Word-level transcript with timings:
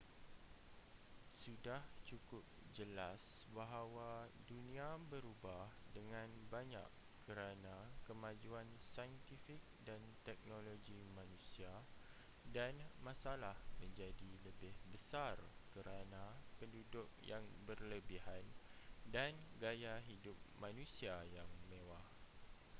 sudah 1.43 1.77
cukup 2.09 2.41
jelas 2.77 3.23
bahawa 3.57 4.11
dunia 4.51 4.87
berubah 5.13 5.65
dengan 5.95 6.25
banyak 6.53 6.89
kerana 7.29 7.75
kemajuan 8.09 8.65
saintifik 8.93 9.61
dan 9.87 10.01
teknologi 10.27 10.97
manusia 11.17 11.69
dan 12.55 12.73
masalah 13.07 13.57
menjadi 13.81 14.29
lebih 14.47 14.73
besar 14.93 15.35
kerana 15.77 16.23
penduduk 16.59 17.05
yang 17.31 17.45
berlebihan 17.69 18.41
dan 19.15 19.31
gaya 19.61 19.93
hidup 20.09 20.37
manusia 20.63 21.13
yang 21.35 21.49
mewah 21.69 22.07